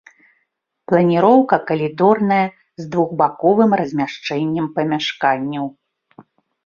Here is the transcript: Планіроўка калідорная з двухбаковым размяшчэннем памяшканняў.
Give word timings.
Планіроўка 0.91 1.55
калідорная 1.71 2.41
з 2.83 2.87
двухбаковым 2.95 3.71
размяшчэннем 3.83 4.67
памяшканняў. 4.79 5.65